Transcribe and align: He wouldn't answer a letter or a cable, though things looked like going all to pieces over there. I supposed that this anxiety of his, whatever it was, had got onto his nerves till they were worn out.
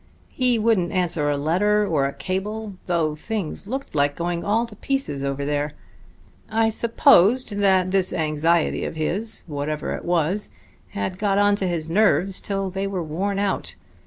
He 0.31 0.57
wouldn't 0.57 0.91
answer 0.91 1.29
a 1.29 1.37
letter 1.37 1.85
or 1.85 2.07
a 2.07 2.13
cable, 2.13 2.73
though 2.87 3.13
things 3.13 3.67
looked 3.67 3.93
like 3.93 4.15
going 4.15 4.43
all 4.43 4.65
to 4.65 4.75
pieces 4.75 5.23
over 5.23 5.45
there. 5.45 5.73
I 6.49 6.71
supposed 6.71 7.59
that 7.59 7.91
this 7.91 8.11
anxiety 8.11 8.83
of 8.83 8.95
his, 8.95 9.43
whatever 9.45 9.93
it 9.93 10.03
was, 10.03 10.49
had 10.93 11.19
got 11.19 11.37
onto 11.37 11.67
his 11.67 11.87
nerves 11.91 12.41
till 12.41 12.71
they 12.71 12.87
were 12.87 13.03
worn 13.03 13.37
out. 13.37 13.75